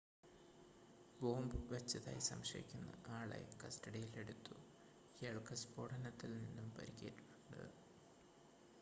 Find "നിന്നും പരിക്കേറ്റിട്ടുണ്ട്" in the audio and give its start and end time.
6.41-7.61